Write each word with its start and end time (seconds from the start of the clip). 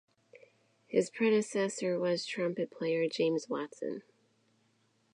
His 0.87 1.11
predecessor 1.11 1.99
was 1.99 2.25
trumpet 2.25 2.71
player 2.71 3.07
James 3.07 3.47
Watson. 3.47 4.01